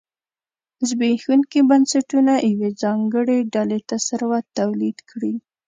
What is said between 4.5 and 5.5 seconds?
تولید کړي.